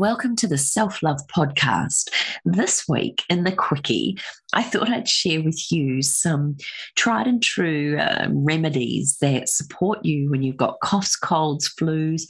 Welcome 0.00 0.34
to 0.36 0.46
the 0.46 0.56
Self 0.56 1.02
Love 1.02 1.20
Podcast. 1.26 2.08
This 2.46 2.88
week 2.88 3.22
in 3.28 3.44
the 3.44 3.52
Quickie, 3.52 4.16
I 4.54 4.62
thought 4.62 4.88
I'd 4.88 5.06
share 5.06 5.42
with 5.42 5.70
you 5.70 6.00
some 6.00 6.56
tried 6.96 7.26
and 7.26 7.42
true 7.42 7.98
uh, 7.98 8.28
remedies 8.30 9.18
that 9.20 9.50
support 9.50 10.02
you 10.02 10.30
when 10.30 10.42
you've 10.42 10.56
got 10.56 10.80
coughs, 10.80 11.16
colds, 11.16 11.70
flus, 11.78 12.22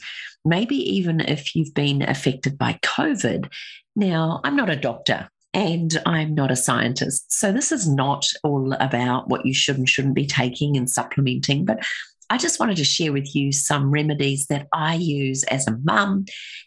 maybe 0.43 0.75
even 0.75 1.21
if 1.21 1.55
you've 1.55 1.73
been 1.73 2.01
affected 2.01 2.57
by 2.57 2.77
COVID. 2.83 3.49
Now, 3.95 4.41
I'm 4.43 4.57
not 4.57 4.69
a 4.69 4.75
doctor 4.75 5.29
and 5.53 5.97
I'm 6.05 6.35
not 6.35 6.51
a 6.51 6.57
scientist. 6.57 7.31
So, 7.31 7.53
this 7.53 7.71
is 7.71 7.87
not 7.87 8.27
all 8.43 8.73
about 8.81 9.29
what 9.29 9.45
you 9.45 9.53
should 9.53 9.77
and 9.77 9.87
shouldn't 9.87 10.15
be 10.15 10.27
taking 10.27 10.75
and 10.75 10.89
supplementing, 10.89 11.63
but 11.63 11.85
I 12.31 12.37
just 12.37 12.61
wanted 12.61 12.77
to 12.77 12.85
share 12.85 13.11
with 13.11 13.35
you 13.35 13.51
some 13.51 13.91
remedies 13.91 14.47
that 14.47 14.69
I 14.71 14.95
use 14.95 15.43
as 15.43 15.67
a 15.67 15.77
mum 15.83 16.23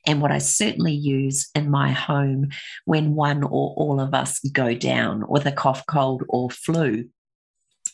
and 0.06 0.20
what 0.20 0.30
I 0.30 0.36
certainly 0.36 0.92
use 0.92 1.48
in 1.54 1.70
my 1.70 1.90
home 1.90 2.50
when 2.84 3.14
one 3.14 3.42
or 3.44 3.72
all 3.74 3.98
of 3.98 4.12
us 4.12 4.40
go 4.52 4.74
down 4.74 5.24
with 5.26 5.46
a 5.46 5.52
cough, 5.52 5.82
cold, 5.86 6.22
or 6.28 6.50
flu. 6.50 7.06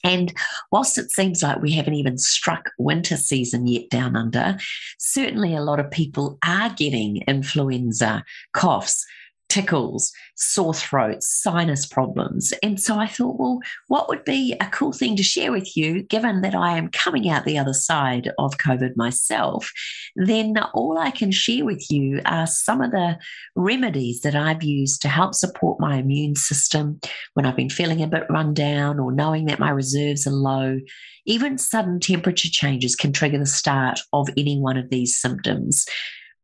And 0.02 0.34
whilst 0.72 0.98
it 0.98 1.12
seems 1.12 1.44
like 1.44 1.62
we 1.62 1.70
haven't 1.70 1.94
even 1.94 2.18
struck 2.18 2.70
winter 2.76 3.16
season 3.16 3.68
yet 3.68 3.88
down 3.88 4.16
under, 4.16 4.58
certainly 4.98 5.54
a 5.54 5.62
lot 5.62 5.78
of 5.78 5.92
people 5.92 6.38
are 6.44 6.70
getting 6.70 7.18
influenza, 7.28 8.24
coughs, 8.52 9.06
tickles, 9.50 10.12
sore 10.36 10.72
throats, 10.72 11.28
sinus 11.42 11.84
problems. 11.84 12.54
And 12.62 12.80
so 12.80 12.98
I 12.98 13.06
thought, 13.06 13.38
well, 13.38 13.60
what 13.88 14.08
would 14.08 14.24
be 14.24 14.56
a 14.60 14.66
cool 14.66 14.92
thing 14.92 15.16
to 15.16 15.22
share 15.22 15.52
with 15.52 15.76
you, 15.76 16.02
given 16.04 16.40
that 16.40 16.54
I 16.54 16.78
am 16.78 16.88
coming 16.88 17.28
out 17.28 17.44
the 17.44 17.58
other 17.58 17.74
side 17.74 18.30
of 18.38 18.56
COVID 18.56 18.96
myself? 18.96 19.70
Then 20.16 20.56
all 20.72 20.96
I 20.96 21.10
can 21.10 21.32
share 21.32 21.64
with 21.64 21.90
you 21.90 22.22
are 22.24 22.46
some 22.46 22.80
of 22.80 22.92
the 22.92 23.18
remedies 23.56 24.20
that 24.20 24.34
I've 24.34 24.62
used 24.62 25.02
to 25.02 25.08
help 25.08 25.34
support 25.34 25.80
my 25.80 25.96
immune 25.96 26.36
system 26.36 27.00
when 27.34 27.44
I've 27.44 27.56
been 27.56 27.68
feeling 27.68 28.02
a 28.02 28.06
bit 28.06 28.24
run 28.30 28.54
down 28.54 28.98
or 28.98 29.12
knowing 29.12 29.46
that 29.46 29.58
my 29.58 29.70
reserves 29.70 30.26
are 30.26 30.30
low. 30.30 30.78
Even 31.26 31.58
sudden 31.58 32.00
temperature 32.00 32.48
changes 32.50 32.96
can 32.96 33.12
trigger 33.12 33.38
the 33.38 33.46
start 33.46 34.00
of 34.12 34.28
any 34.36 34.58
one 34.58 34.76
of 34.76 34.90
these 34.90 35.18
symptoms. 35.18 35.86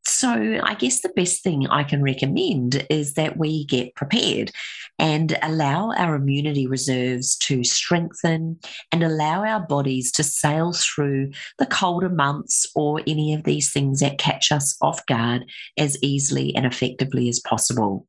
So, 0.08 0.60
I 0.62 0.74
guess 0.74 1.00
the 1.00 1.08
best 1.16 1.42
thing 1.42 1.66
I 1.66 1.82
can 1.82 2.00
recommend 2.00 2.86
is 2.88 3.14
that 3.14 3.38
we 3.38 3.64
get 3.64 3.96
prepared 3.96 4.52
and 5.00 5.36
allow 5.42 5.92
our 5.96 6.14
immunity 6.14 6.68
reserves 6.68 7.36
to 7.38 7.64
strengthen 7.64 8.60
and 8.92 9.02
allow 9.02 9.44
our 9.44 9.66
bodies 9.66 10.12
to 10.12 10.22
sail 10.22 10.72
through 10.72 11.32
the 11.58 11.66
colder 11.66 12.08
months 12.08 12.66
or 12.76 13.02
any 13.08 13.34
of 13.34 13.42
these 13.42 13.72
things 13.72 13.98
that 13.98 14.18
catch 14.18 14.52
us 14.52 14.76
off 14.80 15.04
guard 15.06 15.44
as 15.76 15.98
easily 16.02 16.54
and 16.54 16.66
effectively 16.66 17.28
as 17.28 17.40
possible. 17.40 18.06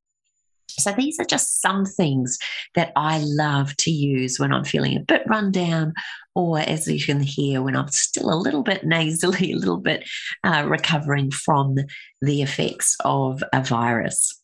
So 0.80 0.92
these 0.92 1.20
are 1.20 1.26
just 1.26 1.62
some 1.62 1.86
things 1.86 2.38
that 2.76 2.92
I 2.96 3.20
love 3.24 3.76
to 3.78 3.92
use 3.92 4.40
when 4.40 4.54
I'm 4.54 4.64
feeling 4.64 4.96
a 4.96 5.02
bit 5.02 5.24
run 5.28 5.52
down, 5.52 5.94
or 6.36 6.60
as 6.60 6.88
you 6.88 7.04
can 7.04 7.20
hear, 7.20 7.62
when 7.62 7.76
I'm 7.76 7.88
still 7.90 8.32
a 8.32 8.36
little 8.36 8.64
bit 8.64 8.84
nasally, 8.84 9.52
a 9.52 9.58
little 9.58 9.80
bit 9.80 10.08
uh, 10.44 10.66
recovering 10.68 11.32
from 11.32 11.78
the 12.22 12.42
effects 12.42 12.96
of 13.04 13.44
a 13.54 13.64
virus. 13.64 14.40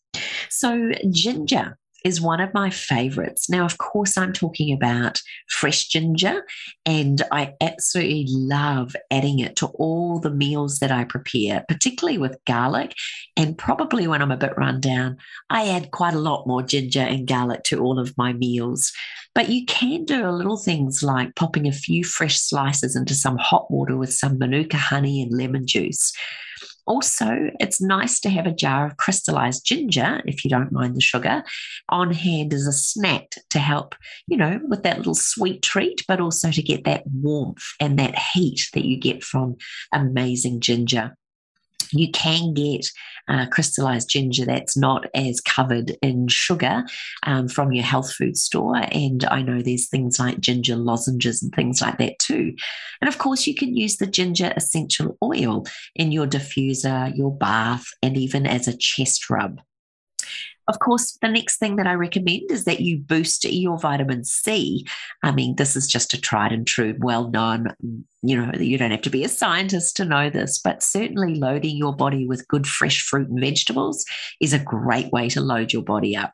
So, 0.48 0.90
ginger 1.10 1.76
is 2.04 2.20
one 2.20 2.40
of 2.40 2.52
my 2.52 2.68
favorites. 2.68 3.48
Now, 3.48 3.64
of 3.64 3.78
course, 3.78 4.18
I'm 4.18 4.32
talking 4.32 4.72
about 4.72 5.20
fresh 5.48 5.88
ginger, 5.88 6.44
and 6.84 7.22
I 7.32 7.54
absolutely 7.62 8.26
love 8.28 8.94
adding 9.10 9.38
it 9.38 9.56
to 9.56 9.66
all 9.68 10.20
the 10.20 10.30
meals 10.30 10.78
that 10.80 10.92
I 10.92 11.04
prepare, 11.04 11.64
particularly 11.66 12.18
with 12.18 12.38
garlic. 12.46 12.94
And 13.36 13.56
probably 13.56 14.06
when 14.06 14.20
I'm 14.20 14.30
a 14.30 14.36
bit 14.36 14.56
run 14.58 14.80
down, 14.80 15.16
I 15.48 15.68
add 15.68 15.90
quite 15.92 16.14
a 16.14 16.20
lot 16.20 16.46
more 16.46 16.62
ginger 16.62 17.00
and 17.00 17.26
garlic 17.26 17.64
to 17.64 17.80
all 17.80 17.98
of 17.98 18.16
my 18.18 18.34
meals. 18.34 18.92
But 19.34 19.48
you 19.48 19.64
can 19.64 20.04
do 20.04 20.28
little 20.28 20.58
things 20.58 21.02
like 21.02 21.34
popping 21.34 21.66
a 21.66 21.72
few 21.72 22.04
fresh 22.04 22.38
slices 22.38 22.94
into 22.94 23.14
some 23.14 23.38
hot 23.38 23.70
water 23.70 23.96
with 23.96 24.12
some 24.12 24.38
manuka 24.38 24.76
honey 24.76 25.22
and 25.22 25.36
lemon 25.36 25.66
juice. 25.66 26.12
Also, 26.86 27.50
it's 27.60 27.80
nice 27.80 28.20
to 28.20 28.30
have 28.30 28.46
a 28.46 28.54
jar 28.54 28.86
of 28.86 28.96
crystallized 28.96 29.64
ginger, 29.64 30.20
if 30.26 30.44
you 30.44 30.50
don't 30.50 30.72
mind 30.72 30.94
the 30.96 31.00
sugar, 31.00 31.42
on 31.88 32.12
hand 32.12 32.52
as 32.52 32.66
a 32.66 32.72
snack 32.72 33.32
to 33.50 33.58
help, 33.58 33.94
you 34.26 34.36
know, 34.36 34.60
with 34.68 34.82
that 34.82 34.98
little 34.98 35.14
sweet 35.14 35.62
treat, 35.62 36.02
but 36.06 36.20
also 36.20 36.50
to 36.50 36.62
get 36.62 36.84
that 36.84 37.04
warmth 37.06 37.64
and 37.80 37.98
that 37.98 38.18
heat 38.18 38.68
that 38.74 38.84
you 38.84 38.98
get 38.98 39.24
from 39.24 39.56
amazing 39.92 40.60
ginger 40.60 41.16
you 41.92 42.10
can 42.10 42.54
get 42.54 42.86
uh, 43.28 43.46
crystallized 43.46 44.08
ginger 44.08 44.44
that's 44.44 44.76
not 44.76 45.06
as 45.14 45.40
covered 45.40 45.96
in 46.02 46.28
sugar 46.28 46.84
um, 47.24 47.48
from 47.48 47.72
your 47.72 47.84
health 47.84 48.12
food 48.12 48.36
store. 48.36 48.82
And 48.92 49.24
I 49.24 49.42
know 49.42 49.62
there's 49.62 49.88
things 49.88 50.18
like 50.18 50.40
ginger 50.40 50.76
lozenges 50.76 51.42
and 51.42 51.52
things 51.54 51.80
like 51.80 51.98
that 51.98 52.18
too. 52.18 52.54
And 53.00 53.08
of 53.08 53.18
course, 53.18 53.46
you 53.46 53.54
can 53.54 53.76
use 53.76 53.96
the 53.96 54.06
ginger 54.06 54.52
essential 54.56 55.16
oil 55.22 55.64
in 55.94 56.12
your 56.12 56.26
diffuser, 56.26 57.16
your 57.16 57.34
bath, 57.34 57.86
and 58.02 58.16
even 58.16 58.46
as 58.46 58.68
a 58.68 58.76
chest 58.76 59.30
rub. 59.30 59.60
Of 60.68 60.78
course, 60.78 61.18
the 61.20 61.28
next 61.28 61.58
thing 61.58 61.76
that 61.76 61.86
I 61.86 61.94
recommend 61.94 62.50
is 62.50 62.64
that 62.64 62.80
you 62.80 62.98
boost 62.98 63.44
your 63.44 63.78
vitamin 63.78 64.24
C. 64.24 64.86
I 65.22 65.30
mean, 65.32 65.56
this 65.56 65.76
is 65.76 65.86
just 65.86 66.14
a 66.14 66.20
tried 66.20 66.52
and 66.52 66.66
true, 66.66 66.94
well 66.98 67.30
known 67.30 67.74
you 68.26 68.38
know, 68.38 68.50
you 68.58 68.78
don't 68.78 68.90
have 68.90 69.02
to 69.02 69.10
be 69.10 69.22
a 69.22 69.28
scientist 69.28 69.96
to 69.96 70.04
know 70.04 70.30
this, 70.30 70.58
but 70.58 70.82
certainly 70.82 71.34
loading 71.34 71.76
your 71.76 71.94
body 71.94 72.26
with 72.26 72.48
good 72.48 72.66
fresh 72.66 73.02
fruit 73.02 73.28
and 73.28 73.38
vegetables 73.38 74.02
is 74.40 74.54
a 74.54 74.58
great 74.58 75.12
way 75.12 75.28
to 75.28 75.42
load 75.42 75.74
your 75.74 75.82
body 75.82 76.16
up. 76.16 76.32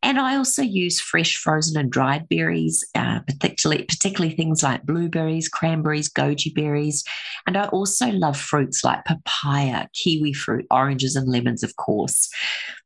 And 0.00 0.20
I 0.20 0.36
also 0.36 0.62
use 0.62 1.00
fresh, 1.00 1.36
frozen, 1.36 1.76
and 1.76 1.90
dried 1.90 2.28
berries, 2.28 2.86
uh, 2.94 3.18
particularly 3.26 3.82
particularly 3.82 4.36
things 4.36 4.62
like 4.62 4.84
blueberries, 4.84 5.48
cranberries, 5.48 6.08
goji 6.08 6.54
berries, 6.54 7.02
and 7.48 7.56
I 7.56 7.66
also 7.66 8.12
love 8.12 8.36
fruits 8.36 8.84
like 8.84 9.04
papaya, 9.04 9.88
kiwi 9.92 10.34
fruit, 10.34 10.66
oranges, 10.70 11.16
and 11.16 11.28
lemons, 11.28 11.64
of 11.64 11.74
course. 11.74 12.30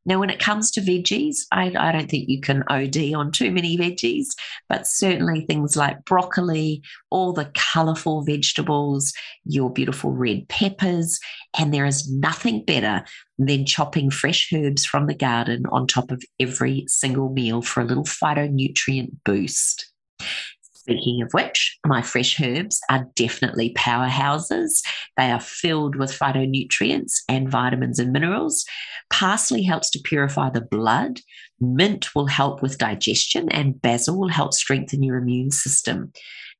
Now, 0.09 0.21
when 0.21 0.31
it 0.31 0.39
comes 0.39 0.71
to 0.71 0.81
veggies, 0.81 1.41
I, 1.53 1.71
I 1.79 1.93
don't 1.93 2.11
think 2.11 2.31
you 2.31 2.41
can 2.41 2.65
OD 2.71 3.13
on 3.13 3.31
too 3.31 3.51
many 3.51 3.77
veggies, 3.77 4.29
but 4.67 4.87
certainly 4.87 5.43
things 5.43 5.77
like 5.77 6.03
broccoli, 6.07 6.83
all 7.11 7.35
the 7.35 7.53
colourful 7.55 8.23
vegetables, 8.23 9.13
your 9.45 9.71
beautiful 9.71 10.13
red 10.13 10.49
peppers. 10.49 11.21
And 11.59 11.75
there 11.75 11.85
is 11.85 12.11
nothing 12.11 12.65
better 12.65 13.05
than 13.37 13.67
chopping 13.67 14.11
fresh 14.11 14.51
herbs 14.51 14.87
from 14.87 15.09
the 15.09 15.15
garden 15.15 15.65
on 15.71 15.87
top 15.87 16.11
of 16.11 16.23
every 16.41 16.87
single 16.89 17.29
meal 17.29 17.61
for 17.61 17.83
a 17.83 17.85
little 17.85 18.05
phytonutrient 18.05 19.11
boost. 19.27 19.93
Speaking 20.89 21.21
of 21.21 21.35
which, 21.35 21.79
my 21.85 22.01
fresh 22.01 22.41
herbs 22.41 22.81
are 22.89 23.07
definitely 23.15 23.75
powerhouses. 23.75 24.81
They 25.19 25.31
are 25.31 25.39
filled 25.39 25.97
with 25.97 26.19
phytonutrients 26.19 27.13
and 27.29 27.51
vitamins 27.51 27.99
and 27.99 28.11
minerals. 28.11 28.65
Parsley 29.11 29.63
helps 29.63 29.91
to 29.91 30.01
purify 30.03 30.49
the 30.49 30.63
blood. 30.63 31.21
Mint 31.61 32.15
will 32.15 32.25
help 32.25 32.63
with 32.63 32.79
digestion, 32.79 33.51
and 33.51 33.83
basil 33.83 34.19
will 34.19 34.31
help 34.31 34.55
strengthen 34.55 35.03
your 35.03 35.19
immune 35.19 35.51
system. 35.51 36.11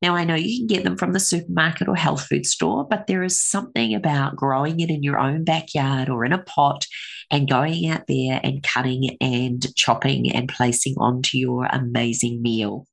Now, 0.03 0.15
I 0.15 0.25
know 0.25 0.35
you 0.35 0.59
can 0.59 0.67
get 0.67 0.85
them 0.85 0.99
from 0.99 1.15
the 1.15 1.21
supermarket 1.21 1.89
or 1.89 1.97
health 1.97 2.27
food 2.27 2.45
store, 2.45 2.87
but 2.87 3.07
there 3.07 3.23
is 3.23 3.43
something 3.43 3.95
about 3.95 4.37
growing 4.37 4.81
it 4.81 4.91
in 4.91 5.03
your 5.03 5.19
own 5.19 5.43
backyard 5.43 6.11
or 6.11 6.27
in 6.27 6.35
a 6.35 6.43
pot 6.43 6.85
and 7.31 7.49
going 7.49 7.89
out 7.89 8.03
there 8.09 8.41
and 8.45 8.63
cutting 8.63 9.17
and 9.23 9.75
chopping 9.75 10.31
and 10.31 10.51
placing 10.51 10.97
onto 10.99 11.39
your 11.39 11.65
amazing 11.73 12.43
meal 12.43 12.87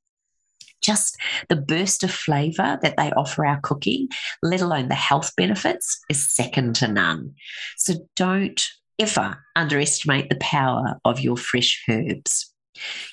just 0.82 1.16
the 1.48 1.56
burst 1.56 2.04
of 2.04 2.10
flavor 2.10 2.78
that 2.82 2.96
they 2.96 3.10
offer 3.12 3.46
our 3.46 3.60
cooking, 3.62 4.08
let 4.42 4.60
alone 4.60 4.88
the 4.88 4.94
health 4.94 5.32
benefits, 5.36 6.00
is 6.08 6.34
second 6.34 6.76
to 6.76 6.88
none. 6.88 7.34
So 7.76 7.94
don't 8.14 8.64
ever 8.98 9.38
underestimate 9.54 10.28
the 10.28 10.36
power 10.36 10.98
of 11.04 11.20
your 11.20 11.36
fresh 11.36 11.82
herbs. 11.88 12.52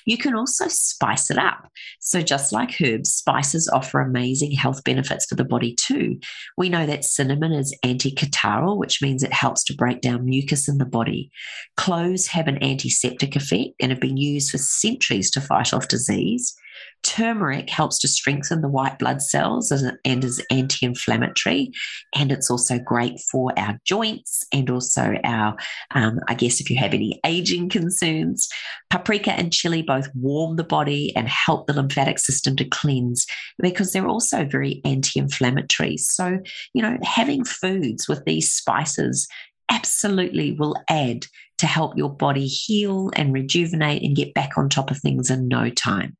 You 0.04 0.18
can 0.18 0.34
also 0.34 0.68
spice 0.68 1.30
it 1.30 1.38
up. 1.38 1.68
So, 2.00 2.20
just 2.20 2.52
like 2.52 2.80
herbs, 2.82 3.14
spices 3.14 3.68
offer 3.72 4.00
amazing 4.00 4.52
health 4.52 4.84
benefits 4.84 5.26
for 5.26 5.36
the 5.36 5.44
body 5.44 5.74
too. 5.74 6.18
We 6.56 6.68
know 6.68 6.86
that 6.86 7.04
cinnamon 7.04 7.52
is 7.52 7.76
anti-catarrhal, 7.82 8.76
which 8.76 9.00
means 9.00 9.22
it 9.22 9.32
helps 9.32 9.64
to 9.64 9.74
break 9.74 10.00
down 10.00 10.26
mucus 10.26 10.68
in 10.68 10.78
the 10.78 10.84
body. 10.84 11.30
Cloves 11.76 12.26
have 12.28 12.46
an 12.46 12.62
antiseptic 12.62 13.36
effect 13.36 13.70
and 13.80 13.90
have 13.90 14.00
been 14.00 14.16
used 14.16 14.50
for 14.50 14.58
centuries 14.58 15.30
to 15.32 15.40
fight 15.40 15.72
off 15.72 15.88
disease. 15.88 16.54
Turmeric 17.02 17.68
helps 17.68 17.98
to 18.00 18.08
strengthen 18.08 18.62
the 18.62 18.68
white 18.68 18.98
blood 18.98 19.20
cells 19.20 19.70
and 19.70 20.24
is 20.24 20.44
anti 20.50 20.86
inflammatory. 20.86 21.70
And 22.14 22.32
it's 22.32 22.50
also 22.50 22.78
great 22.78 23.20
for 23.30 23.52
our 23.58 23.78
joints 23.84 24.44
and 24.52 24.70
also 24.70 25.14
our, 25.22 25.56
um, 25.90 26.18
I 26.28 26.34
guess, 26.34 26.60
if 26.60 26.70
you 26.70 26.78
have 26.78 26.94
any 26.94 27.20
aging 27.24 27.68
concerns. 27.68 28.48
Paprika 28.90 29.32
and 29.32 29.52
chili 29.52 29.82
both 29.82 30.08
warm 30.14 30.56
the 30.56 30.64
body 30.64 31.14
and 31.14 31.28
help 31.28 31.66
the 31.66 31.74
lymphatic 31.74 32.18
system 32.18 32.56
to 32.56 32.64
cleanse 32.64 33.26
because 33.58 33.92
they're 33.92 34.08
also 34.08 34.44
very 34.44 34.80
anti 34.84 35.20
inflammatory. 35.20 35.96
So, 35.98 36.38
you 36.72 36.82
know, 36.82 36.96
having 37.02 37.44
foods 37.44 38.08
with 38.08 38.24
these 38.24 38.50
spices 38.50 39.28
absolutely 39.70 40.52
will 40.52 40.76
add 40.88 41.26
to 41.58 41.66
help 41.66 41.96
your 41.96 42.10
body 42.10 42.46
heal 42.46 43.10
and 43.14 43.32
rejuvenate 43.32 44.02
and 44.02 44.16
get 44.16 44.34
back 44.34 44.56
on 44.56 44.68
top 44.68 44.90
of 44.90 44.98
things 44.98 45.30
in 45.30 45.48
no 45.48 45.70
time. 45.70 46.16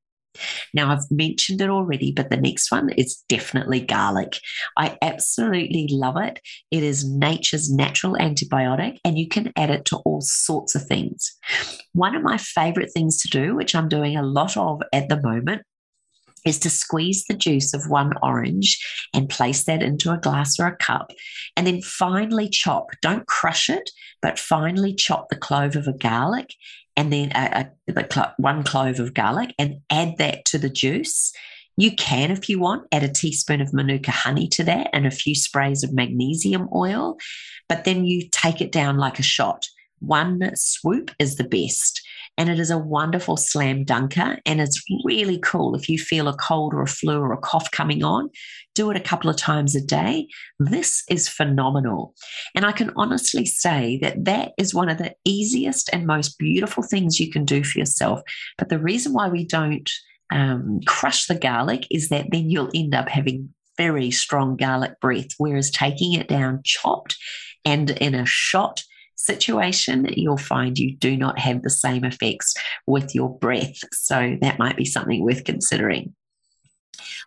Now, 0.73 0.91
I've 0.91 1.11
mentioned 1.11 1.61
it 1.61 1.71
already, 1.71 2.13
but 2.13 2.31
the 2.31 2.37
next 2.37 2.71
one 2.71 2.91
is 2.91 3.23
definitely 3.29 3.81
garlic. 3.81 4.39
I 4.77 4.99
absolutely 5.03 5.87
love 5.91 6.17
it. 6.17 6.41
It 6.71 6.83
is 6.83 7.09
nature's 7.09 7.73
natural 7.73 8.15
antibiotic, 8.15 8.99
and 9.05 9.19
you 9.19 9.29
can 9.29 9.53
add 9.57 9.71
it 9.71 9.85
to 9.87 9.99
all 9.99 10.21
sorts 10.21 10.75
of 10.75 10.87
things. 10.87 11.33
One 11.93 12.15
of 12.15 12.23
my 12.23 12.39
favorite 12.39 12.91
things 12.93 13.21
to 13.23 13.29
do, 13.29 13.55
which 13.55 13.75
I'm 13.75 13.89
doing 13.89 14.17
a 14.17 14.23
lot 14.23 14.57
of 14.57 14.83
at 14.93 15.09
the 15.09 15.21
moment, 15.23 15.63
is 16.45 16.59
to 16.59 16.71
squeeze 16.71 17.25
the 17.25 17.35
juice 17.35 17.73
of 17.73 17.89
one 17.89 18.13
orange 18.23 18.79
and 19.15 19.31
place 19.31 19.65
that 19.65 19.83
into 19.83 20.13
a 20.13 20.19
glass 20.19 20.59
or 20.61 20.67
a 20.67 20.77
cup, 20.77 21.11
and 21.57 21.67
then 21.67 21.81
finely 21.81 22.49
chop. 22.49 22.89
Don't 23.01 23.27
crush 23.27 23.71
it, 23.71 23.91
but 24.21 24.39
finely 24.39 24.95
chop 24.95 25.29
the 25.31 25.37
clove 25.37 25.77
of 25.77 25.87
a 25.87 25.97
garlic 25.97 26.51
and 26.96 27.12
then 27.12 27.32
a, 27.35 27.70
a, 27.88 28.05
clo- 28.05 28.32
one 28.37 28.62
clove 28.62 29.00
of 29.00 29.14
garlic 29.14 29.55
and 29.58 29.81
add 29.91 30.17
that 30.19 30.44
to 30.46 30.58
the 30.58 30.69
juice. 30.69 31.32
You 31.76 31.94
can, 31.96 32.31
if 32.31 32.49
you 32.49 32.61
want, 32.61 32.87
add 32.93 33.02
a 33.02 33.08
teaspoon 33.08 33.61
of 33.61 33.73
manuka 33.73 34.12
honey 34.12 34.46
to 34.49 34.64
that 34.64 34.91
and 34.93 35.06
a 35.06 35.11
few 35.11 35.35
sprays 35.35 35.82
of 35.82 35.93
magnesium 35.93 36.69
oil, 36.75 37.17
but 37.69 37.85
then 37.85 38.05
you 38.05 38.29
take 38.31 38.61
it 38.61 38.70
down 38.70 38.96
like 38.96 39.19
a 39.19 39.25
shot. 39.25 39.67
One 39.99 40.50
swoop 40.55 41.11
is 41.19 41.37
the 41.37 41.44
best 41.44 42.04
and 42.37 42.49
it 42.49 42.59
is 42.59 42.71
a 42.71 42.79
wonderful 42.79 43.37
slam 43.37 43.85
dunker 43.85 44.39
and 44.45 44.61
it's 44.61 44.83
really 45.05 45.39
cool 45.39 45.75
if 45.75 45.89
you 45.89 45.99
feel 45.99 46.29
a 46.29 46.37
cold 46.37 46.75
or 46.75 46.83
a 46.83 46.87
flu 46.87 47.21
or 47.21 47.33
a 47.33 47.39
cough 47.39 47.71
coming 47.71 48.03
on 48.03 48.31
do 48.75 48.91
it 48.91 48.97
a 48.97 49.01
couple 49.01 49.31
of 49.31 49.37
times 49.37 49.75
a 49.75 49.81
day. 49.81 50.27
This 50.59 51.05
is 51.09 51.29
phenomenal. 51.29 52.15
And 52.55 52.67
i 52.67 52.73
can 52.73 52.93
honestly 52.97 53.47
say 53.47 53.99
that 54.03 54.25
that 54.25 54.53
is 54.59 54.75
one 54.75 54.89
of 54.89 54.99
the 54.99 55.15
easiest 55.25 55.89
and 55.93 56.07
most 56.07 56.39
beautiful 56.39 56.83
things 56.83 57.21
you 57.21 57.31
can 57.31 57.45
do 57.45 57.63
for 57.65 57.79
yourself. 57.79 58.21
But 58.59 58.69
the 58.69 58.79
reason 58.79 59.13
why 59.13 59.29
we 59.29 59.45
don't 59.45 59.89
um, 60.31 60.81
crush 60.87 61.27
the 61.27 61.35
garlic 61.35 61.87
is 61.91 62.09
that 62.09 62.27
then 62.31 62.51
you'll 62.51 62.71
end 62.75 62.95
up 62.95 63.09
having 63.09 63.51
very 63.77 64.11
strong 64.11 64.57
garlic 64.57 65.01
breath 65.01 65.31
whereas 65.39 65.71
taking 65.71 66.13
it 66.13 66.29
down 66.29 66.61
chopped 66.65 67.17
and 67.65 67.91
in 67.91 68.15
a 68.15 68.25
shot 68.25 68.85
situation, 69.25 70.06
you'll 70.17 70.37
find 70.37 70.79
you 70.79 70.97
do 70.97 71.17
not 71.17 71.38
have 71.38 71.62
the 71.62 71.71
same 71.71 72.05
effects 72.05 72.55
with 72.87 73.15
your 73.15 73.38
breath. 73.38 73.79
So 73.93 74.37
that 74.41 74.59
might 74.59 74.76
be 74.76 74.85
something 74.85 75.23
worth 75.23 75.44
considering. 75.44 76.15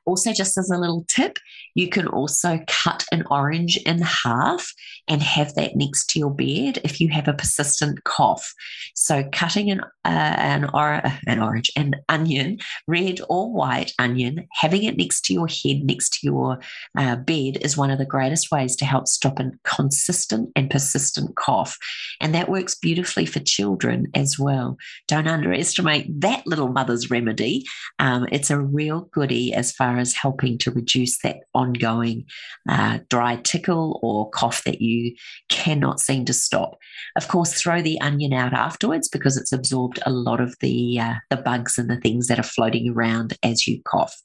Also, 0.06 0.34
just 0.34 0.58
as 0.58 0.70
a 0.70 0.78
little 0.78 1.06
tip, 1.08 1.40
you 1.76 1.90
can 1.90 2.08
also 2.08 2.60
cut 2.68 3.06
an 3.12 3.24
orange 3.30 3.78
in 3.86 4.02
half 4.02 4.74
and 5.08 5.22
have 5.22 5.54
that 5.56 5.76
next 5.76 6.10
to 6.10 6.20
your 6.20 6.32
bed 6.32 6.80
if 6.84 7.00
you 7.00 7.10
have 7.10 7.28
a 7.28 7.34
persistent 7.34 8.04
cough. 8.04 8.54
So, 8.96 9.24
cutting 9.32 9.72
an 9.72 9.82
uh, 10.08 10.36
an, 10.38 10.70
or, 10.74 11.02
an 11.28 11.42
orange, 11.42 11.70
an 11.76 11.96
onion, 12.08 12.58
red 12.88 13.20
or 13.30 13.52
white 13.52 13.94
onion, 14.00 14.48
having 14.54 14.84
it 14.84 14.98
next 14.98 15.26
to 15.26 15.34
your 15.34 15.48
head, 15.48 15.84
next 15.84 16.14
to 16.14 16.20
your 16.24 16.60
uh, 16.98 17.18
bed, 17.18 17.58
is 17.62 17.76
one 17.76 17.92
of 17.92 17.98
the 17.98 18.06
greatest 18.06 18.50
ways 18.50 18.76
to 18.78 18.86
help 18.86 19.08
stop 19.08 19.40
a 19.40 19.52
consistent 19.64 20.50
and 20.56 20.70
persistent 20.70 21.36
cough. 21.36 21.78
And 22.22 22.34
that 22.34 22.50
works 22.50 22.74
beautifully 22.74 23.26
for 23.26 23.40
children 23.40 24.08
as 24.16 24.40
well. 24.40 24.78
Don't 25.08 25.28
underestimate 25.28 26.22
that 26.22 26.48
little 26.48 26.70
mother's 26.70 27.12
remedy. 27.12 27.66
Um, 28.00 28.28
it's 28.32 28.50
a 28.50 28.60
real 28.60 29.02
goodie 29.12 29.54
as 29.54 29.67
far 29.72 29.98
as 29.98 30.14
helping 30.14 30.58
to 30.60 30.72
reduce 30.72 31.20
that 31.20 31.38
ongoing 31.54 32.26
uh, 32.70 33.00
dry 33.10 33.38
tickle 33.38 34.00
or 34.02 34.30
cough 34.32 34.64
that 34.64 34.82
you 34.82 35.16
cannot 35.50 36.00
seem 36.00 36.26
to 36.26 36.34
stop. 36.34 36.78
Of 37.16 37.28
course, 37.28 37.54
throw 37.54 37.82
the 37.82 38.00
onion 38.02 38.34
out 38.34 38.54
afterwards 38.54 39.08
because 39.08 39.38
it's 39.38 39.54
absorbed 39.54 40.00
a 40.06 40.12
lot 40.12 40.42
of 40.42 40.56
the 40.60 41.00
uh, 41.00 41.16
the 41.30 41.38
bugs 41.38 41.78
and 41.78 41.90
the 41.90 42.00
things 42.00 42.28
that 42.28 42.40
are 42.40 42.44
floating 42.44 42.90
around 42.90 43.38
as 43.44 43.68
you 43.68 43.82
cough. 43.84 44.16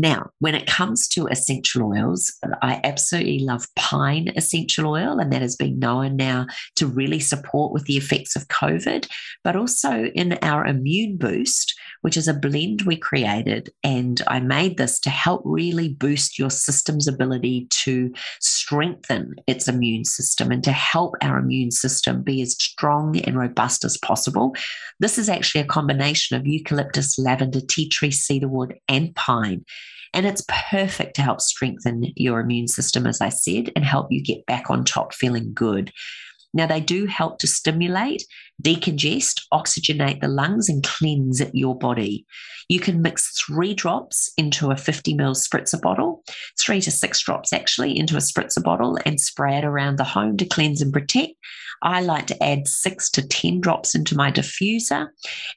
Now, 0.00 0.30
when 0.38 0.54
it 0.54 0.68
comes 0.68 1.08
to 1.08 1.26
essential 1.26 1.92
oils, 1.92 2.32
I 2.62 2.80
absolutely 2.84 3.40
love 3.40 3.66
pine 3.74 4.32
essential 4.36 4.88
oil, 4.88 5.18
and 5.18 5.32
that 5.32 5.42
has 5.42 5.56
been 5.56 5.80
known 5.80 6.14
now 6.14 6.46
to 6.76 6.86
really 6.86 7.18
support 7.18 7.72
with 7.72 7.86
the 7.86 7.96
effects 7.96 8.36
of 8.36 8.46
COVID, 8.46 9.08
but 9.42 9.56
also 9.56 10.04
in 10.14 10.38
our 10.40 10.64
immune 10.64 11.16
boost, 11.16 11.74
which 12.02 12.16
is 12.16 12.28
a 12.28 12.34
blend 12.34 12.82
we 12.82 12.96
created. 12.96 13.70
And 13.82 14.22
I 14.28 14.38
made 14.38 14.76
this 14.76 15.00
to 15.00 15.10
help 15.10 15.42
really 15.44 15.88
boost 15.88 16.38
your 16.38 16.50
system's 16.50 17.08
ability 17.08 17.66
to 17.70 18.14
strengthen 18.40 19.34
its 19.48 19.66
immune 19.66 20.04
system 20.04 20.52
and 20.52 20.62
to 20.62 20.70
help 20.70 21.16
our 21.22 21.38
immune 21.38 21.72
system 21.72 22.22
be 22.22 22.40
as 22.40 22.52
strong 22.52 23.18
and 23.22 23.36
robust 23.36 23.84
as 23.84 23.96
possible. 23.96 24.54
This 25.00 25.18
is 25.18 25.28
actually 25.28 25.62
a 25.62 25.66
combination 25.66 26.36
of 26.36 26.46
eucalyptus, 26.46 27.18
lavender, 27.18 27.60
tea 27.60 27.88
tree, 27.88 28.12
cedarwood, 28.12 28.78
and 28.88 29.12
pine. 29.16 29.64
And 30.14 30.26
it's 30.26 30.44
perfect 30.48 31.16
to 31.16 31.22
help 31.22 31.40
strengthen 31.40 32.12
your 32.16 32.40
immune 32.40 32.68
system, 32.68 33.06
as 33.06 33.20
I 33.20 33.28
said, 33.28 33.70
and 33.76 33.84
help 33.84 34.08
you 34.10 34.22
get 34.22 34.46
back 34.46 34.70
on 34.70 34.84
top 34.84 35.14
feeling 35.14 35.52
good. 35.52 35.92
Now, 36.54 36.66
they 36.66 36.80
do 36.80 37.06
help 37.06 37.38
to 37.40 37.46
stimulate, 37.46 38.24
decongest, 38.62 39.42
oxygenate 39.52 40.20
the 40.20 40.28
lungs, 40.28 40.68
and 40.68 40.82
cleanse 40.82 41.42
your 41.52 41.76
body. 41.76 42.26
You 42.68 42.80
can 42.80 43.02
mix 43.02 43.38
three 43.38 43.74
drops 43.74 44.32
into 44.38 44.70
a 44.70 44.76
50 44.76 45.14
ml 45.14 45.36
spritzer 45.36 45.80
bottle, 45.80 46.22
three 46.58 46.80
to 46.80 46.90
six 46.90 47.22
drops 47.22 47.52
actually 47.52 47.98
into 47.98 48.14
a 48.16 48.20
spritzer 48.20 48.62
bottle, 48.62 48.98
and 49.04 49.20
spray 49.20 49.58
it 49.58 49.64
around 49.64 49.98
the 49.98 50.04
home 50.04 50.36
to 50.38 50.46
cleanse 50.46 50.80
and 50.80 50.92
protect. 50.92 51.34
I 51.82 52.00
like 52.00 52.26
to 52.28 52.42
add 52.42 52.66
six 52.66 53.10
to 53.10 53.26
10 53.26 53.60
drops 53.60 53.94
into 53.94 54.16
my 54.16 54.30
diffuser 54.32 55.08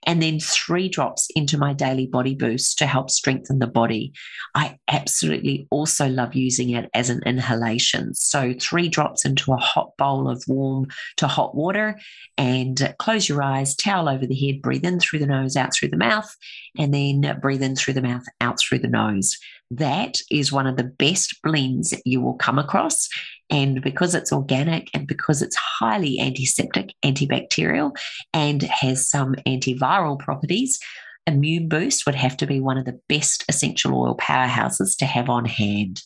and 0.06 0.22
then 0.22 0.40
three 0.40 0.90
drops 0.90 1.28
into 1.36 1.58
my 1.58 1.74
daily 1.74 2.08
body 2.08 2.36
boost 2.36 2.78
to 2.80 2.86
help 2.86 3.10
strengthen 3.10 3.60
the 3.60 3.68
body. 3.68 4.14
I 4.56 4.78
absolutely 4.88 5.68
also 5.72 6.08
love 6.08 6.36
using 6.36 6.72
it 6.72 6.90
as 6.94 7.10
an 7.10 7.22
inhalation. 7.26 8.14
So, 8.14 8.54
three 8.60 8.90
drops 8.90 9.26
into 9.26 9.54
a 9.54 9.58
hot 9.58 9.92
bowl 9.98 10.30
of 10.30 10.44
warm 10.48 10.88
to 11.18 11.28
hot 11.28 11.56
water 11.56 12.00
and 12.38 12.94
close 13.00 13.28
your 13.28 13.42
eyes, 13.42 13.76
towel 13.76 14.10
over 14.10 14.26
the 14.26 14.36
head, 14.36 14.62
breathe 14.62 14.86
in 14.86 15.00
through 15.00 15.20
the 15.20 15.28
nose, 15.28 15.56
out 15.56 15.74
through 15.74 15.90
the 15.90 15.98
mouth, 15.98 16.36
and 16.78 16.94
then 16.94 17.40
breathe 17.42 17.64
in 17.64 17.76
through 17.76 17.94
the 17.94 18.02
mouth, 18.02 18.24
out 18.40 18.60
through 18.60 18.80
the 18.80 18.88
nose. 18.88 19.38
That 19.72 20.20
is 20.30 20.52
one 20.52 20.68
of 20.68 20.76
the 20.76 20.84
best 20.84 21.42
blends 21.42 21.94
you 22.06 22.20
will 22.20 22.34
come 22.34 22.60
across. 22.60 23.08
And 23.52 23.82
because 23.82 24.16
it's 24.16 24.32
organic 24.32 24.88
and 24.94 25.06
because 25.06 25.42
it's 25.42 25.58
highly 25.58 26.20
antiseptic, 26.20 26.94
antibacterial, 27.04 27.96
and 28.34 28.64
has 28.64 29.10
some 29.10 29.36
antiviral 29.46 30.18
properties, 30.18 30.80
Immune 31.28 31.68
Boost 31.68 32.06
would 32.06 32.16
have 32.16 32.38
to 32.38 32.48
be 32.48 32.60
one 32.60 32.78
of 32.78 32.86
the 32.86 33.00
best 33.08 33.44
essential 33.48 33.94
oil 33.94 34.18
powerhouses 34.18 34.98
to 34.98 35.06
have 35.06 35.30
on 35.30 35.46
hand. 35.46 36.02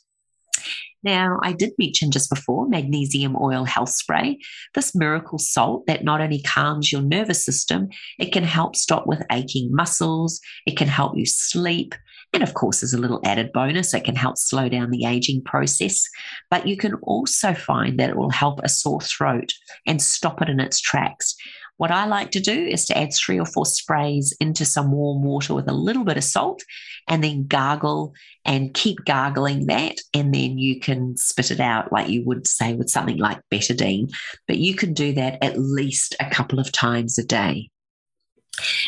Now, 1.03 1.37
I 1.43 1.53
did 1.53 1.73
mention 1.77 2.09
just 2.09 2.31
before 2.31 2.67
magnesium 2.67 3.37
oil 3.39 3.63
health 3.63 3.89
spray, 3.89 4.39
this 4.73 4.95
miracle 4.95 5.37
salt 5.37 5.85
that 5.85 6.03
not 6.03 6.19
only 6.19 6.41
calms 6.41 6.91
your 6.91 7.03
nervous 7.03 7.45
system, 7.45 7.89
it 8.17 8.33
can 8.33 8.43
help 8.43 8.75
stop 8.75 9.05
with 9.05 9.21
aching 9.31 9.69
muscles, 9.71 10.41
it 10.65 10.77
can 10.77 10.87
help 10.87 11.15
you 11.15 11.27
sleep, 11.27 11.93
and 12.35 12.43
of 12.43 12.53
course, 12.53 12.81
there's 12.81 12.93
a 12.93 12.97
little 12.97 13.21
added 13.23 13.53
bonus, 13.53 13.93
it 13.93 14.03
can 14.03 14.17
help 14.17 14.37
slow 14.37 14.67
down 14.67 14.91
the 14.91 15.05
aging 15.05 15.41
process. 15.41 16.03
But 16.51 16.67
you 16.67 16.75
can 16.75 16.95
also 16.95 17.53
find 17.53 17.97
that 17.97 18.09
it 18.09 18.17
will 18.17 18.29
help 18.29 18.59
a 18.61 18.67
sore 18.67 18.99
throat 18.99 19.53
and 19.87 20.01
stop 20.01 20.41
it 20.41 20.49
in 20.49 20.59
its 20.59 20.81
tracks. 20.81 21.33
What 21.77 21.91
I 21.91 22.05
like 22.05 22.31
to 22.31 22.41
do 22.41 22.51
is 22.51 22.85
to 22.85 22.97
add 22.97 23.13
three 23.13 23.39
or 23.39 23.45
four 23.45 23.65
sprays 23.65 24.35
into 24.41 24.65
some 24.65 24.91
warm 24.91 25.23
water 25.23 25.53
with 25.53 25.69
a 25.69 25.73
little 25.73 26.03
bit 26.03 26.17
of 26.17 26.25
salt 26.25 26.61
and 27.07 27.23
then 27.23 27.47
gargle 27.47 28.13
and 28.43 28.73
keep 28.73 29.05
gargling 29.05 29.67
that. 29.67 29.99
And 30.13 30.33
then 30.33 30.57
you 30.57 30.81
can 30.81 31.15
spit 31.15 31.51
it 31.51 31.61
out 31.61 31.93
like 31.93 32.09
you 32.09 32.25
would 32.25 32.47
say 32.47 32.73
with 32.73 32.89
something 32.89 33.17
like 33.17 33.39
betadine. 33.49 34.13
But 34.45 34.57
you 34.57 34.75
can 34.75 34.93
do 34.93 35.13
that 35.13 35.41
at 35.41 35.57
least 35.57 36.17
a 36.19 36.29
couple 36.29 36.59
of 36.59 36.73
times 36.73 37.17
a 37.17 37.25
day. 37.25 37.69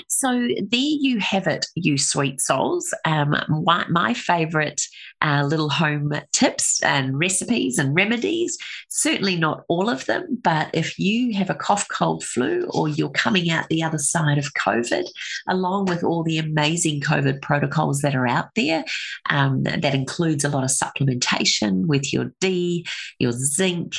So 0.08 0.32
there 0.32 0.80
you 0.80 1.20
have 1.20 1.48
it, 1.48 1.66
you 1.76 1.98
sweet 1.98 2.42
souls. 2.42 2.94
Um, 3.06 3.36
my, 3.50 3.86
my 3.90 4.14
favourite 4.14 4.82
uh, 5.22 5.44
little 5.44 5.70
home 5.70 6.14
tips 6.32 6.82
and 6.84 7.20
recipes 7.20 7.78
and 7.78 7.96
remedies. 7.96 8.58
Certainly 8.90 9.38
not 9.38 9.64
all 9.68 9.90
of 9.90 10.06
them, 10.06 10.40
but 10.44 10.70
if 10.74 10.98
you 11.00 11.36
have 11.38 11.50
a 11.50 11.56
cough, 11.56 11.88
cold, 11.92 12.24
flu, 12.24 12.68
or 12.72 12.88
you're 12.88 13.10
coming 13.10 13.50
out 13.50 13.68
the 13.70 13.84
other 13.84 13.98
side 13.98 14.38
of 14.38 14.54
COVID, 14.54 15.06
along 15.48 15.86
with 15.86 16.04
all 16.04 16.24
the 16.24 16.38
amazing 16.38 17.02
COVID 17.02 17.42
protocols 17.42 18.02
that 18.02 18.16
are 18.16 18.28
out 18.28 18.50
there, 18.56 18.84
um, 19.30 19.64
that 19.64 19.96
includes 19.96 20.44
a 20.44 20.50
lot 20.50 20.64
of 20.64 20.70
supplementation 20.70 21.88
with 21.88 22.14
your 22.14 22.32
D, 22.40 22.86
your 23.20 23.32
zinc, 23.32 23.94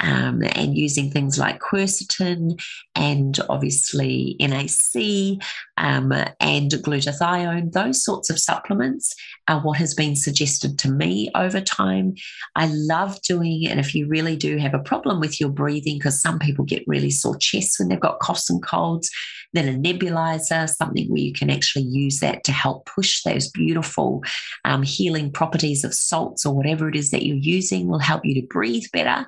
um, 0.00 0.42
and 0.42 0.76
using 0.76 1.10
things 1.10 1.38
like 1.38 1.60
quercetin 1.60 2.60
and 2.94 3.38
obviously 3.48 4.36
NAC 4.40 5.40
um, 5.76 6.12
and 6.40 6.70
glutathione. 6.70 7.72
Those 7.72 8.04
sorts 8.04 8.30
of 8.30 8.38
supplements 8.38 9.14
are 9.48 9.60
what 9.60 9.78
has 9.78 9.94
been 9.94 10.16
suggested 10.16 10.78
to 10.80 10.90
me 10.90 11.30
over 11.34 11.60
time. 11.60 12.14
I 12.56 12.66
love 12.72 13.20
doing 13.22 13.62
it. 13.62 13.70
And 13.70 13.80
if 13.80 13.94
you 13.94 14.06
really 14.08 14.36
do 14.36 14.56
have 14.58 14.74
a 14.74 14.78
problem 14.78 15.20
with 15.20 15.40
your 15.40 15.50
breathing, 15.50 15.98
because 15.98 16.20
some 16.20 16.38
people 16.38 16.64
get 16.64 16.84
really 16.86 17.10
sore 17.10 17.36
chests 17.36 17.78
when 17.78 17.88
they've 17.88 18.00
got 18.00 18.20
coughs 18.20 18.50
and 18.50 18.62
colds, 18.62 19.10
then 19.52 19.68
a 19.68 19.78
nebulizer, 19.78 20.68
something 20.68 21.08
where 21.08 21.20
you 21.20 21.32
can 21.32 21.50
actually 21.50 21.84
use 21.84 22.20
that 22.20 22.42
to 22.44 22.52
help 22.52 22.86
push 22.86 23.22
those 23.22 23.48
beautiful 23.50 24.22
um, 24.64 24.82
healing 24.82 25.30
properties 25.30 25.84
of 25.84 25.94
salts 25.94 26.44
or 26.44 26.54
whatever 26.54 26.88
it 26.88 26.96
is 26.96 27.10
that 27.10 27.24
you're 27.24 27.36
using 27.36 27.86
will 27.86 28.00
help 28.00 28.24
you 28.24 28.34
to 28.34 28.46
breathe 28.48 28.84
better 28.92 29.26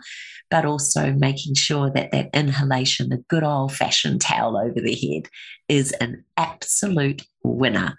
but 0.51 0.65
also 0.65 1.13
making 1.13 1.55
sure 1.55 1.91
that 1.91 2.13
that 2.13 2.31
inhalation, 2.35 3.09
the 3.09 3.23
good 3.29 3.43
old 3.43 3.73
fashioned 3.73 4.21
towel 4.21 4.57
over 4.57 4.81
the 4.81 4.95
head, 4.95 5.29
is 5.69 5.93
an 5.93 6.25
absolute 6.37 7.23
winner. 7.43 7.97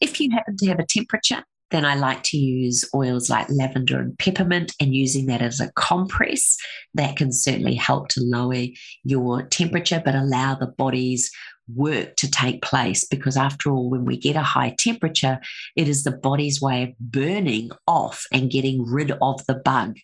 If 0.00 0.20
you 0.20 0.30
happen 0.30 0.56
to 0.58 0.66
have 0.68 0.78
a 0.78 0.86
temperature, 0.86 1.44
then 1.70 1.84
I 1.84 1.94
like 1.94 2.22
to 2.24 2.36
use 2.36 2.88
oils 2.94 3.28
like 3.28 3.48
lavender 3.50 3.98
and 3.98 4.16
peppermint 4.18 4.72
and 4.80 4.94
using 4.94 5.26
that 5.26 5.42
as 5.42 5.60
a 5.60 5.72
compress. 5.72 6.56
That 6.94 7.16
can 7.16 7.32
certainly 7.32 7.74
help 7.74 8.08
to 8.10 8.20
lower 8.22 8.66
your 9.02 9.42
temperature, 9.42 10.00
but 10.04 10.14
allow 10.14 10.54
the 10.54 10.68
body's 10.68 11.30
work 11.74 12.16
to 12.16 12.30
take 12.30 12.62
place 12.62 13.06
because 13.06 13.36
after 13.36 13.70
all 13.70 13.88
when 13.88 14.04
we 14.04 14.18
get 14.18 14.36
a 14.36 14.42
high 14.42 14.74
temperature 14.78 15.40
it 15.76 15.88
is 15.88 16.04
the 16.04 16.12
body's 16.12 16.60
way 16.60 16.82
of 16.82 16.98
burning 16.98 17.70
off 17.86 18.26
and 18.32 18.50
getting 18.50 18.84
rid 18.84 19.10
of 19.22 19.44
the 19.46 19.54
bug 19.54 19.96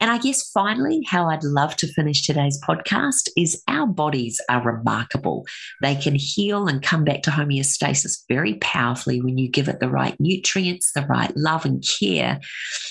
and 0.00 0.10
I 0.10 0.18
guess 0.18 0.50
finally, 0.50 1.02
how 1.06 1.28
I'd 1.28 1.44
love 1.44 1.76
to 1.76 1.86
finish 1.86 2.26
today's 2.26 2.60
podcast 2.66 3.28
is 3.36 3.62
our 3.68 3.86
bodies 3.86 4.40
are 4.48 4.62
remarkable. 4.62 5.46
They 5.82 5.94
can 5.94 6.14
heal 6.14 6.66
and 6.66 6.82
come 6.82 7.04
back 7.04 7.22
to 7.22 7.30
homeostasis 7.30 8.18
very 8.28 8.54
powerfully 8.54 9.20
when 9.20 9.38
you 9.38 9.48
give 9.48 9.68
it 9.68 9.80
the 9.80 9.88
right 9.88 10.16
nutrients, 10.18 10.92
the 10.92 11.06
right 11.06 11.34
love 11.36 11.64
and 11.64 11.84
care. 11.98 12.40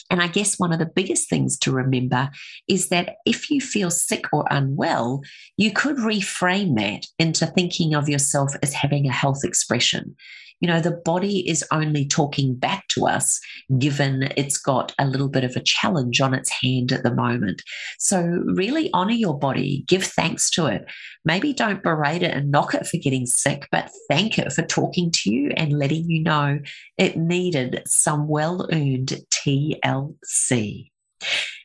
And 0.10 0.22
I 0.22 0.28
guess 0.28 0.58
one 0.58 0.72
of 0.72 0.80
the 0.80 0.92
biggest 0.94 1.30
things 1.30 1.58
to 1.60 1.72
remember 1.72 2.30
is 2.68 2.90
that 2.90 3.16
if 3.26 3.50
you 3.50 3.60
feel 3.60 3.92
sick 3.92 4.26
or 4.32 4.46
unwell, 4.50 5.22
you 5.58 5.72
could 5.72 5.98
reframe 5.98 6.78
that 6.78 7.06
into 7.20 7.46
thinking 7.48 7.94
of 7.94 8.10
yourself 8.10 8.54
as 8.64 8.74
having 8.74 9.08
a 9.08 9.12
health 9.14 9.44
expression 9.44 10.16
you 10.60 10.68
know, 10.68 10.80
the 10.80 10.92
body 10.92 11.48
is 11.50 11.64
only 11.72 12.08
talking 12.08 12.56
back 12.56 12.88
to 12.90 13.06
us 13.06 13.40
given 13.78 14.30
it's 14.38 14.58
got 14.58 14.94
a 15.00 15.06
little 15.06 15.30
bit 15.30 15.44
of 15.44 15.56
a 15.56 15.64
challenge 15.64 16.22
on 16.22 16.34
its 16.34 16.50
hand 16.50 16.92
at 16.92 17.04
the 17.04 17.14
moment. 17.14 17.62
So, 18.00 18.22
really 18.56 18.90
honor 18.94 19.14
your 19.14 19.38
body, 19.38 19.84
give 19.88 20.04
thanks 20.04 20.50
to 20.52 20.68
it. 20.68 20.86
Maybe 21.26 21.54
don't 21.54 21.84
berate 21.84 22.24
it 22.24 22.34
and 22.34 22.52
knock 22.52 22.74
it 22.74 22.88
for 22.88 22.98
getting 22.98 23.26
sick, 23.26 23.68
but 23.72 23.90
thank 24.10 24.38
it 24.38 24.52
for 24.54 24.64
talking 24.64 25.12
to 25.12 25.32
you 25.32 25.52
and 25.56 25.78
letting 25.78 26.10
you 26.10 26.24
know 26.24 26.60
it 26.98 27.18
needed 27.18 27.84
some 27.86 28.28
well 28.28 28.68
earned 28.72 29.22
TLC. 29.32 30.90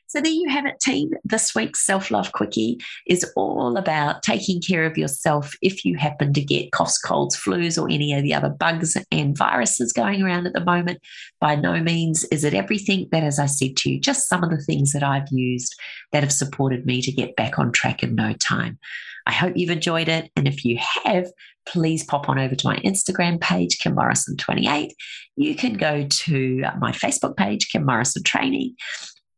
So 0.09 0.19
there 0.21 0.31
you 0.31 0.49
have 0.49 0.65
it, 0.65 0.79
team. 0.79 1.11
This 1.23 1.53
week's 1.53 1.85
Self 1.85 2.09
Love 2.09 2.31
Quickie 2.31 2.79
is 3.05 3.31
all 3.35 3.77
about 3.77 4.23
taking 4.23 4.59
care 4.59 4.83
of 4.85 4.97
yourself 4.97 5.53
if 5.61 5.85
you 5.85 5.97
happen 5.97 6.33
to 6.33 6.41
get 6.41 6.71
coughs, 6.71 6.97
colds, 6.97 7.39
flus, 7.39 7.79
or 7.79 7.87
any 7.87 8.13
of 8.13 8.23
the 8.23 8.33
other 8.33 8.49
bugs 8.49 8.97
and 9.11 9.37
viruses 9.37 9.93
going 9.93 10.23
around 10.23 10.47
at 10.47 10.53
the 10.53 10.65
moment. 10.65 10.97
By 11.39 11.53
no 11.53 11.79
means 11.79 12.23
is 12.31 12.43
it 12.43 12.55
everything, 12.55 13.07
but 13.11 13.21
as 13.21 13.37
I 13.37 13.45
said 13.45 13.77
to 13.77 13.91
you, 13.91 13.99
just 13.99 14.27
some 14.27 14.43
of 14.43 14.49
the 14.49 14.57
things 14.57 14.93
that 14.93 15.03
I've 15.03 15.29
used 15.29 15.79
that 16.11 16.23
have 16.23 16.33
supported 16.33 16.87
me 16.87 17.03
to 17.03 17.11
get 17.11 17.35
back 17.35 17.59
on 17.59 17.71
track 17.71 18.01
in 18.01 18.15
no 18.15 18.33
time. 18.33 18.79
I 19.27 19.31
hope 19.31 19.57
you've 19.57 19.69
enjoyed 19.69 20.07
it. 20.07 20.31
And 20.35 20.47
if 20.47 20.65
you 20.65 20.79
have, 21.05 21.27
please 21.67 22.03
pop 22.03 22.29
on 22.29 22.39
over 22.39 22.55
to 22.55 22.67
my 22.67 22.77
Instagram 22.77 23.39
page, 23.39 23.77
Kim 23.77 23.95
Morrison28. 23.95 24.89
You 25.35 25.53
can 25.53 25.73
go 25.73 26.07
to 26.09 26.63
my 26.79 26.93
Facebook 26.93 27.37
page, 27.37 27.69
Kim 27.71 27.85
Morrison 27.85 28.23
Training, 28.23 28.75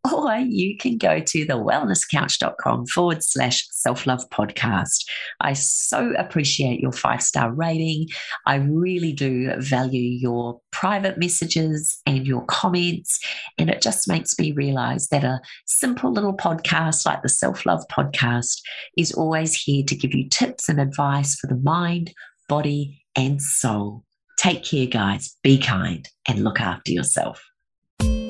or 0.03 0.36
you 0.36 0.77
can 0.77 0.98
go 0.98 1.20
to 1.20 1.46
the 1.46 1.53
wellnesscouch.com 1.53 2.88
forward 2.88 3.24
slash 3.24 3.67
self 3.72 4.08
love 4.08 4.27
podcast. 4.29 5.05
I 5.39 5.53
so 5.53 6.13
appreciate 6.17 6.79
your 6.79 6.91
five 6.91 7.22
star 7.22 7.53
rating. 7.53 8.08
I 8.46 8.55
really 8.55 9.13
do 9.13 9.53
value 9.60 10.01
your 10.01 10.60
private 10.72 11.17
messages 11.17 12.01
and 12.05 12.25
your 12.25 12.46
comments. 12.46 13.20
And 13.58 13.70
it 13.70 13.81
just 13.81 14.08
makes 14.08 14.38
me 14.39 14.51
realize 14.51 15.08
that 15.10 15.24
a 15.24 15.39
simple 15.65 16.12
little 16.12 16.36
podcast 16.36 17.05
like 17.05 17.22
the 17.22 17.29
Self 17.29 17.65
Love 17.65 17.84
Podcast 17.91 18.62
is 18.98 19.12
always 19.12 19.53
here 19.55 19.84
to 19.86 19.96
give 19.96 20.13
you 20.13 20.27
tips 20.29 20.67
and 20.67 20.79
advice 20.79 21.36
for 21.36 21.48
the 21.48 21.62
mind, 21.63 22.12
body, 22.50 23.03
and 23.15 23.41
soul. 23.41 24.03
Take 24.39 24.63
care, 24.63 24.88
guys. 24.88 25.38
Be 25.43 25.60
kind 25.60 26.08
and 26.27 26.43
look 26.43 26.60
after 26.60 26.91
yourself. 26.91 27.50